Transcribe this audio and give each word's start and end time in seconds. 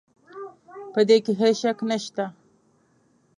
په 0.93 0.99
دې 1.07 1.17
کې 1.25 1.31
هېڅ 1.41 1.55
شک 1.61 1.77
نه 1.89 1.97
شته. 2.03 2.25